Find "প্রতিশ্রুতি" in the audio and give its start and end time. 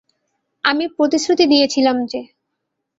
0.87-1.45